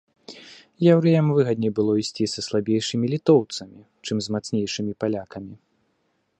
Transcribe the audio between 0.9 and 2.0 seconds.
Яўрэям выгадней было